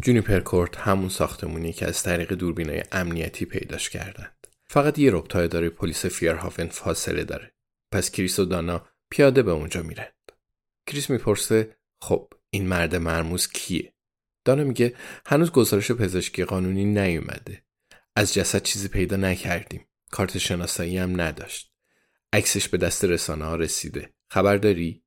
جونیپر 0.00 0.40
کورت 0.40 0.76
همون 0.76 1.08
ساختمونی 1.08 1.72
که 1.72 1.86
از 1.86 2.02
طریق 2.02 2.32
دوربینای 2.32 2.82
امنیتی 2.92 3.44
پیداش 3.44 3.90
کردند. 3.90 4.46
فقط 4.66 4.98
یه 4.98 5.10
ربط 5.10 5.36
اداره 5.36 5.70
پلیس 5.70 6.06
فیرهافن 6.06 6.66
فاصله 6.66 7.24
داره. 7.24 7.52
پس 7.92 8.10
کریس 8.10 8.38
و 8.38 8.44
دانا 8.44 8.86
پیاده 9.10 9.42
به 9.42 9.50
اونجا 9.50 9.82
میرند. 9.82 10.32
کریس 10.86 11.10
می‌پرسه 11.10 11.76
خب 12.00 12.32
این 12.50 12.68
مرد 12.68 12.96
مرموز 12.96 13.48
کیه؟ 13.48 13.92
دانا 14.44 14.64
میگه 14.64 14.94
هنوز 15.26 15.50
گزارش 15.50 15.92
پزشکی 15.92 16.44
قانونی 16.44 16.84
نیومده. 16.84 17.62
از 18.16 18.34
جسد 18.34 18.62
چیزی 18.62 18.88
پیدا 18.88 19.16
نکردیم. 19.16 19.86
کارت 20.10 20.38
شناسایی 20.38 20.98
هم 20.98 21.20
نداشت. 21.20 21.72
عکسش 22.32 22.68
به 22.68 22.78
دست 22.78 23.04
رسانه 23.04 23.44
ها 23.44 23.56
رسیده. 23.56 24.14
خبر 24.30 24.56
داری؟ 24.56 25.02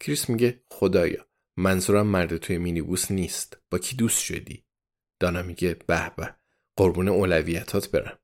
کریس 0.00 0.28
میگه 0.28 0.62
خدایا 0.70 1.27
منظورم 1.60 2.06
مرد 2.06 2.36
توی 2.36 2.58
مینیبوس 2.58 3.10
نیست. 3.10 3.56
با 3.70 3.78
کی 3.78 3.96
دوست 3.96 4.20
شدی؟ 4.22 4.64
دانا 5.20 5.42
میگه 5.42 5.74
به 5.86 6.12
به 6.16 6.34
قربون 6.76 7.08
اولویتات 7.08 7.90
برم. 7.90 8.18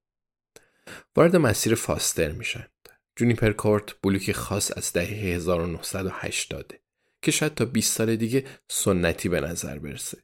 وارد 1.17 1.37
مسیر 1.37 1.75
فاستر 1.75 2.33
میشند. 2.33 2.89
جونیپر 3.17 3.53
کورت 3.53 4.01
بلوکی 4.03 4.33
خاص 4.33 4.73
از 4.77 4.93
دهه 4.93 5.09
1980 5.09 6.75
که 7.23 7.31
شاید 7.31 7.55
تا 7.55 7.65
20 7.65 7.93
سال 7.97 8.17
دیگه 8.17 8.45
سنتی 8.69 9.29
به 9.29 9.41
نظر 9.41 9.79
برسه. 9.79 10.19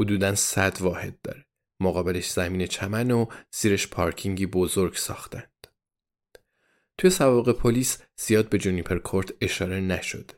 حدوداً 0.00 0.34
100 0.34 0.80
واحد 0.80 1.20
داره. 1.22 1.46
مقابلش 1.80 2.30
زمین 2.30 2.66
چمن 2.66 3.10
و 3.10 3.26
زیرش 3.50 3.88
پارکینگی 3.88 4.46
بزرگ 4.46 4.94
ساختند. 4.94 5.66
توی 6.98 7.10
سوابق 7.10 7.52
پلیس 7.52 7.98
زیاد 8.16 8.48
به 8.48 8.58
جونیپر 8.58 8.98
کورت 8.98 9.32
اشاره 9.40 9.80
نشده. 9.80 10.37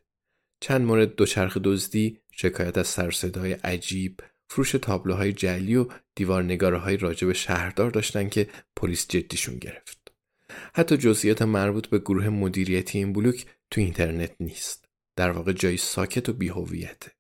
چند 0.61 0.81
مورد 0.81 1.15
دوچرخ 1.15 1.57
دزدی، 1.65 2.21
شکایت 2.33 2.79
از 2.79 2.89
سر 2.89 3.11
صدای 3.11 3.53
عجیب، 3.53 4.21
فروش 4.49 4.73
تابلوهای 4.73 5.33
جلی 5.33 5.77
و 5.77 5.87
دیوارنگاره 6.15 6.79
های 6.79 6.97
راجب 6.97 7.33
شهردار 7.33 7.91
داشتن 7.91 8.29
که 8.29 8.49
پلیس 8.77 9.09
جدیشون 9.09 9.57
گرفت. 9.57 10.13
حتی 10.75 10.97
جزئیات 10.97 11.43
مربوط 11.43 11.87
به 11.87 11.99
گروه 11.99 12.29
مدیریتی 12.29 12.99
این 12.99 13.13
بلوک 13.13 13.47
تو 13.71 13.81
اینترنت 13.81 14.33
نیست. 14.41 14.85
در 15.17 15.31
واقع 15.31 15.53
جایی 15.53 15.77
ساکت 15.77 16.29
و 16.29 16.33
بیهویته. 16.33 17.13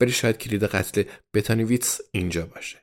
ولی 0.00 0.12
شاید 0.12 0.38
کلید 0.38 0.64
قتل 0.64 1.02
بتانیویتس 1.34 2.00
اینجا 2.10 2.46
باشه. 2.46 2.82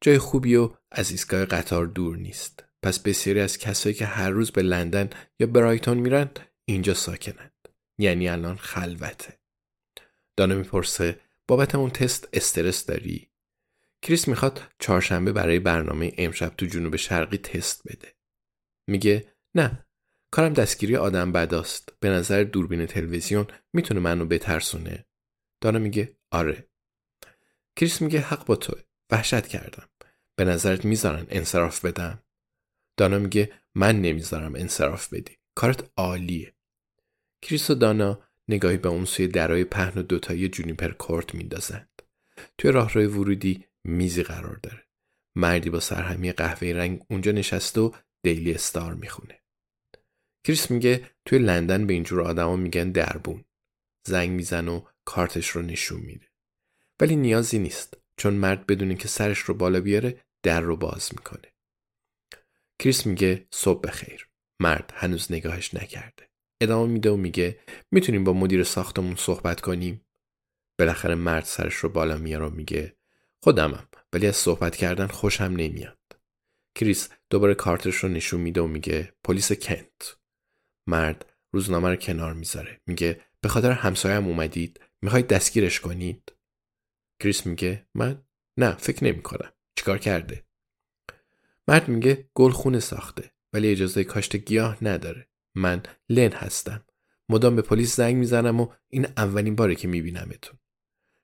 جای 0.00 0.18
خوبی 0.18 0.56
و 0.56 0.70
از 0.90 1.10
ایستگاه 1.10 1.44
قطار 1.44 1.86
دور 1.86 2.16
نیست. 2.16 2.64
پس 2.82 2.98
بسیاری 2.98 3.40
از 3.40 3.58
کسایی 3.58 3.94
که 3.94 4.06
هر 4.06 4.30
روز 4.30 4.50
به 4.50 4.62
لندن 4.62 5.10
یا 5.40 5.46
برایتون 5.46 5.98
میرن 5.98 6.30
اینجا 6.64 6.94
ساکنند. 6.94 7.52
یعنی 7.98 8.28
الان 8.28 8.56
خلوته. 8.56 9.38
دانا 10.36 10.54
می‌پرسه 10.54 11.20
بابت 11.48 11.74
اون 11.74 11.90
تست 11.90 12.28
استرس 12.32 12.86
داری؟ 12.86 13.30
کریس 14.02 14.28
می‌خواد 14.28 14.62
چهارشنبه 14.78 15.32
برای 15.32 15.58
برنامه 15.58 16.12
امشب 16.18 16.48
تو 16.48 16.66
جنوب 16.66 16.96
شرقی 16.96 17.38
تست 17.38 17.88
بده. 17.88 18.14
میگه 18.86 19.32
نه 19.54 19.86
کارم 20.30 20.52
دستگیری 20.52 20.96
آدم 20.96 21.32
بداست. 21.32 21.92
به 22.00 22.08
نظر 22.08 22.44
دوربین 22.44 22.86
تلویزیون 22.86 23.46
می‌تونه 23.72 24.00
منو 24.00 24.26
بترسونه. 24.26 25.06
دانا 25.60 25.78
میگه 25.78 26.16
آره. 26.30 26.68
کریس 27.76 28.02
میگه 28.02 28.20
حق 28.20 28.46
با 28.46 28.56
توه. 28.56 28.82
وحشت 29.10 29.46
کردم. 29.46 29.88
به 30.36 30.44
نظرت 30.44 30.84
می‌ذارن 30.84 31.26
انصراف 31.28 31.84
بدم؟ 31.84 32.22
دانا 32.96 33.18
میگه 33.18 33.52
من 33.74 34.00
نمی‌ذارم 34.00 34.54
انصراف 34.54 35.14
بدی. 35.14 35.36
کارت 35.54 35.90
عالیه. 35.96 36.55
کریس 37.42 37.70
و 37.70 37.74
دانا 37.74 38.22
نگاهی 38.48 38.76
به 38.76 38.88
اون 38.88 39.04
سوی 39.04 39.28
درای 39.28 39.64
پهن 39.64 39.98
و 39.98 40.02
دوتایی 40.02 40.48
جونیپر 40.48 40.92
کورت 40.92 41.34
میندازند. 41.34 42.02
توی 42.58 42.72
راهروی 42.72 43.06
ورودی 43.06 43.64
میزی 43.84 44.22
قرار 44.22 44.56
داره. 44.56 44.82
مردی 45.34 45.70
با 45.70 45.80
سرهمی 45.80 46.32
قهوه 46.32 46.68
رنگ 46.68 47.02
اونجا 47.10 47.32
نشسته 47.32 47.80
و 47.80 47.90
دیلی 48.22 48.54
استار 48.54 48.94
می‌خونه. 48.94 49.42
کریس 50.44 50.70
میگه 50.70 51.10
توی 51.24 51.38
لندن 51.38 51.86
به 51.86 51.94
اینجور 51.94 52.20
آدما 52.20 52.56
میگن 52.56 52.90
دربون. 52.90 53.44
زنگ 54.06 54.30
میزن 54.30 54.68
و 54.68 54.84
کارتش 55.04 55.48
رو 55.48 55.62
نشون 55.62 56.00
میده. 56.00 56.26
ولی 57.00 57.16
نیازی 57.16 57.58
نیست 57.58 57.96
چون 58.16 58.34
مرد 58.34 58.66
بدونه 58.66 58.94
که 58.94 59.08
سرش 59.08 59.38
رو 59.38 59.54
بالا 59.54 59.80
بیاره 59.80 60.24
در 60.42 60.60
رو 60.60 60.76
باز 60.76 61.10
می‌کنه. 61.12 61.52
کریس 62.78 63.06
میگه 63.06 63.46
صبح 63.50 63.80
بخیر. 63.80 64.28
مرد 64.60 64.92
هنوز 64.96 65.32
نگاهش 65.32 65.74
نکرده. 65.74 66.28
ادامه 66.60 66.92
میده 66.92 67.10
و 67.10 67.16
میگه 67.16 67.58
می‌تونیم 67.90 68.24
با 68.24 68.32
مدیر 68.32 68.64
ساختمون 68.64 69.16
صحبت 69.16 69.60
کنیم؟ 69.60 70.00
بالاخره 70.78 71.14
مرد 71.14 71.44
سرش 71.44 71.74
رو 71.74 71.88
بالا 71.88 72.16
میاره 72.16 72.46
و 72.46 72.50
میگه 72.50 72.96
خودمم 73.42 73.88
ولی 74.12 74.26
از 74.26 74.36
صحبت 74.36 74.76
کردن 74.76 75.06
خوشم 75.06 75.44
نمیاد. 75.44 75.98
کریس 76.74 77.08
دوباره 77.30 77.54
کارتش 77.54 77.96
رو 77.96 78.08
نشون 78.08 78.40
میده 78.40 78.60
و 78.60 78.66
میگه 78.66 79.12
پلیس 79.24 79.52
کنت. 79.52 80.16
مرد 80.86 81.32
روزنامه 81.52 81.88
رو 81.88 81.96
کنار 81.96 82.32
می‌ذاره. 82.32 82.80
میگه 82.86 83.20
به 83.40 83.48
خاطر 83.48 83.70
همسایم 83.70 84.26
اومدید 84.26 84.80
می‌خواید 85.02 85.26
دستگیرش 85.26 85.80
کنید؟ 85.80 86.32
کریس 87.20 87.46
میگه 87.46 87.86
من 87.94 88.22
نه 88.56 88.72
فکر 88.72 89.04
نمی 89.04 89.22
کنم. 89.22 89.52
چیکار 89.76 89.98
کرده؟ 89.98 90.44
مرد 91.68 91.88
میگه 91.88 92.28
گل 92.34 92.50
خونه 92.50 92.80
ساخته 92.80 93.30
ولی 93.52 93.72
اجازه 93.72 94.04
کاشت 94.04 94.36
گیاه 94.36 94.84
نداره. 94.84 95.28
من 95.56 95.82
لن 96.08 96.32
هستم. 96.32 96.84
مدام 97.28 97.56
به 97.56 97.62
پلیس 97.62 97.96
زنگ 97.96 98.16
می‌زنم 98.16 98.60
و 98.60 98.68
این 98.88 99.06
اولین 99.16 99.56
باره 99.56 99.74
که 99.74 99.88
میبینمتون. 99.88 100.58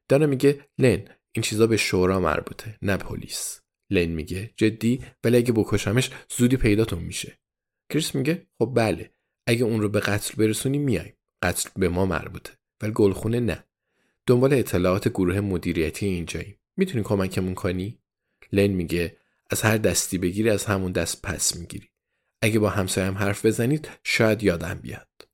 دانا 0.08 0.26
میگه 0.26 0.66
لن 0.78 1.04
این 1.32 1.42
چیزا 1.42 1.66
به 1.66 1.76
شورا 1.76 2.20
مربوطه 2.20 2.78
نه 2.82 2.96
پلیس. 2.96 3.60
لن 3.90 4.06
میگه 4.06 4.50
جدی 4.56 5.04
ولی 5.24 5.36
اگه 5.36 5.52
بکشمش 5.52 6.10
زودی 6.36 6.56
پیداتون 6.56 6.98
میشه. 6.98 7.38
کریس 7.90 8.14
میگه 8.14 8.46
خب 8.58 8.72
بله 8.76 9.10
اگه 9.46 9.64
اون 9.64 9.80
رو 9.80 9.88
به 9.88 10.00
قتل 10.00 10.34
برسونی 10.36 10.78
میایم. 10.78 11.14
قتل 11.42 11.70
به 11.76 11.88
ما 11.88 12.06
مربوطه 12.06 12.52
ولی 12.80 12.92
گلخونه 12.92 13.40
نه. 13.40 13.64
دنبال 14.26 14.54
اطلاعات 14.54 15.08
گروه 15.08 15.40
مدیریتی 15.40 16.06
اینجاییم. 16.06 16.56
می‌تونی 16.76 17.04
کمکمون 17.04 17.54
کنی؟ 17.54 17.98
لن 18.52 18.66
میگه 18.66 19.16
از 19.50 19.62
هر 19.62 19.76
دستی 19.76 20.18
بگیری 20.18 20.50
از 20.50 20.64
همون 20.64 20.92
دست 20.92 21.22
پس 21.22 21.56
می‌گیری. 21.56 21.88
اگه 22.42 22.58
با 22.58 22.70
همسایم 22.70 23.18
حرف 23.18 23.46
بزنید 23.46 23.90
شاید 24.04 24.42
یادم 24.42 24.74
بیاد. 24.74 25.28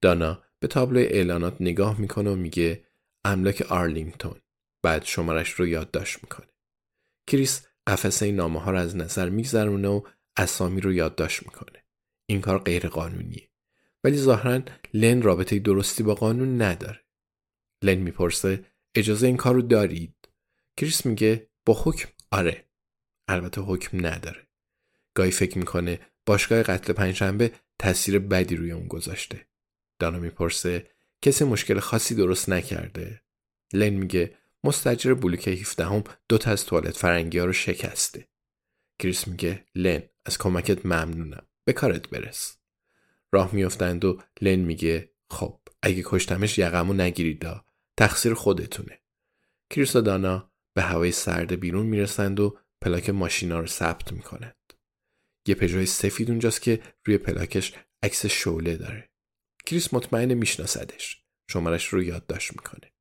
دانا 0.00 0.42
به 0.58 0.68
تابلوی 0.68 1.04
اعلانات 1.04 1.56
نگاه 1.60 2.00
می‌کنه 2.00 2.30
و 2.30 2.34
میگه 2.34 2.84
املاک 3.24 3.62
آرلینگتون. 3.62 4.40
بعد 4.82 5.04
شمارش 5.04 5.50
رو 5.50 5.66
یادداشت 5.66 6.22
می‌کنه. 6.22 6.46
کریس 7.26 7.66
قفسه 7.86 8.32
نامه 8.32 8.60
ها 8.60 8.70
رو 8.70 8.78
از 8.78 8.96
نظر 8.96 9.28
میگذرونه 9.28 9.88
و 9.88 10.02
اسامی 10.36 10.80
رو 10.80 10.92
یادداشت 10.92 11.42
می‌کنه. 11.42 11.84
این 12.26 12.40
کار 12.40 12.58
غیر 12.58 12.88
قانونیه. 12.88 13.48
ولی 14.04 14.16
ظاهرا 14.16 14.60
لن 14.94 15.22
رابطه 15.22 15.58
درستی 15.58 16.02
با 16.02 16.14
قانون 16.14 16.62
نداره. 16.62 17.04
لن 17.82 17.94
می‌پرسه 17.94 18.64
اجازه 18.94 19.26
این 19.26 19.36
کار 19.36 19.54
رو 19.54 19.62
دارید؟ 19.62 20.28
کریس 20.76 21.06
میگه 21.06 21.50
با 21.66 21.82
حکم 21.84 22.08
آره. 22.30 22.68
البته 23.28 23.60
حکم 23.60 24.06
نداره. 24.06 24.46
گاهی 25.14 25.30
فکر 25.30 25.58
می‌کنه 25.58 26.00
باشگاه 26.26 26.62
قتل 26.62 26.92
پنجشنبه 26.92 27.52
تاثیر 27.78 28.18
بدی 28.18 28.56
روی 28.56 28.72
اون 28.72 28.88
گذاشته. 28.88 29.46
دانا 29.98 30.18
می‌پرسه 30.18 30.86
کسی 31.22 31.44
مشکل 31.44 31.80
خاصی 31.80 32.14
درست 32.14 32.48
نکرده. 32.48 33.22
لن 33.72 33.90
میگه 33.90 34.34
مستأجر 34.64 35.14
بلوک 35.14 35.48
17 35.48 35.84
هم 35.84 36.04
دو 36.28 36.38
تا 36.38 36.50
از 36.50 36.66
توالت 36.66 36.96
فرنگی 36.96 37.38
ها 37.38 37.44
رو 37.44 37.52
شکسته. 37.52 38.28
کریس 38.98 39.28
میگه 39.28 39.64
لن 39.74 40.02
از 40.26 40.38
کمکت 40.38 40.86
ممنونم. 40.86 41.46
به 41.64 41.72
کارت 41.72 42.08
برس. 42.08 42.56
راه 43.32 43.54
میافتند 43.54 44.04
و 44.04 44.22
لن 44.40 44.56
میگه 44.56 45.12
خب 45.30 45.60
اگه 45.82 46.02
کشتمش 46.04 46.58
یقمو 46.58 46.92
نگیریدا 46.92 47.64
تقصیر 47.96 48.34
خودتونه. 48.34 48.98
کریس 49.70 49.96
و 49.96 50.00
دانا 50.00 50.52
به 50.74 50.82
هوای 50.82 51.12
سرد 51.12 51.60
بیرون 51.60 51.86
می‌رسند 51.86 52.40
و 52.40 52.58
پلاک 52.80 53.10
ماشینا 53.10 53.60
رو 53.60 53.66
ثبت 53.66 54.12
می‌کنند. 54.12 54.56
یه 55.46 55.54
پژوی 55.54 55.86
سفید 55.86 56.30
اونجاست 56.30 56.62
که 56.62 56.82
روی 57.04 57.18
پلاکش 57.18 57.74
عکس 58.02 58.26
شعله 58.26 58.76
داره. 58.76 59.10
کریس 59.66 59.94
مطمئن 59.94 60.34
میشناسدش. 60.34 61.22
شمارش 61.50 61.86
رو 61.86 62.02
یادداشت 62.02 62.52
می‌کنه. 62.52 62.92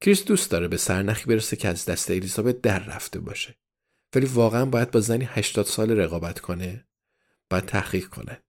کریس 0.00 0.24
دوست 0.24 0.50
داره 0.50 0.68
به 0.68 0.76
سرنخی 0.76 1.26
برسه 1.26 1.56
که 1.56 1.68
از 1.68 1.84
دست 1.84 2.10
الیزابت 2.10 2.60
در 2.60 2.78
رفته 2.78 3.20
باشه 3.20 3.58
ولی 4.14 4.26
واقعا 4.26 4.64
باید 4.64 4.90
با 4.90 5.00
زنی 5.00 5.24
80 5.24 5.66
سال 5.66 5.90
رقابت 5.90 6.40
کنه 6.40 6.88
باید 7.50 7.64
تحقیق 7.64 8.08
کند 8.08 8.44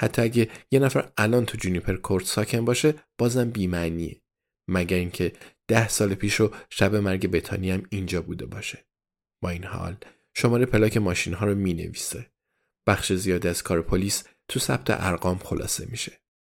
حتی 0.00 0.22
اگه 0.22 0.50
یه 0.70 0.78
نفر 0.78 1.12
الان 1.18 1.46
تو 1.46 1.58
جونیپر 1.58 1.96
کورت 1.96 2.24
ساکن 2.24 2.64
باشه 2.64 2.94
بازم 3.18 3.50
بیمعنیه 3.50 4.22
مگر 4.68 4.96
اینکه 4.96 5.32
ده 5.68 5.88
سال 5.88 6.14
پیش 6.14 6.40
و 6.40 6.50
شب 6.70 6.94
مرگ 6.94 7.30
بتانی 7.30 7.70
هم 7.70 7.82
اینجا 7.90 8.22
بوده 8.22 8.46
باشه 8.46 8.86
با 9.42 9.50
این 9.50 9.64
حال 9.64 9.96
شماره 10.34 10.66
پلاک 10.66 10.96
ماشین 10.96 11.34
ها 11.34 11.46
رو 11.46 11.54
می 11.54 11.74
نویسه 11.74 12.30
بخش 12.86 13.12
زیادی 13.12 13.48
از 13.48 13.62
کار 13.62 13.82
پلیس 13.82 14.24
تو 14.48 14.60
ثبت 14.60 14.90
ارقام 14.90 15.38
خلاصه 15.38 15.86
میشه. 15.86 16.21